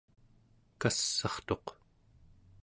kass'artuq 0.79 1.67